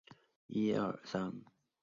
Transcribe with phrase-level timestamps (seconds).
[0.03, 0.07] 既之国
[0.93, 1.43] 筑台于此。